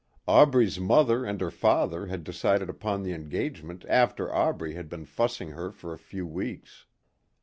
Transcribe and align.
Aubrey's 0.27 0.79
mother 0.79 1.23
and 1.25 1.39
her 1.41 1.51
father 1.51 2.07
had 2.07 2.23
decided 2.23 2.69
upon 2.71 3.03
the 3.03 3.13
engagement 3.13 3.85
after 3.87 4.33
Aubrey 4.33 4.73
had 4.73 4.89
been 4.89 5.05
fussing 5.05 5.51
her 5.51 5.71
for 5.71 5.93
a 5.93 5.97
few 5.99 6.25
weeks. 6.25 6.87